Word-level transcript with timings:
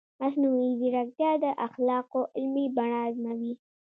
مصنوعي 0.21 0.69
ځیرکتیا 0.79 1.31
د 1.43 1.45
اخلاقو 1.67 2.21
عملي 2.39 2.65
بڼه 2.75 2.99
ازموي. 3.07 3.53